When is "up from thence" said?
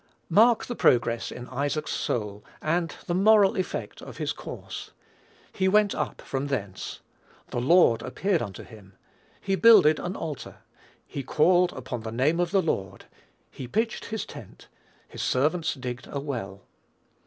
5.93-7.01